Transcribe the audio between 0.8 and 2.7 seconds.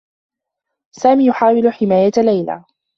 سامي يحاول حماية ليلى.